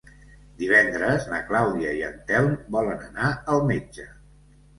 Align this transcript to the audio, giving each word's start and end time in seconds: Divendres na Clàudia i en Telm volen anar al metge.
Divendres 0.61 1.27
na 1.33 1.41
Clàudia 1.49 1.91
i 1.99 2.01
en 2.07 2.17
Telm 2.33 2.57
volen 2.77 3.05
anar 3.11 3.29
al 3.55 3.63
metge. 3.71 4.09